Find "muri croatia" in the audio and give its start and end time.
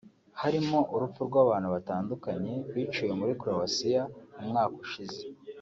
3.19-4.01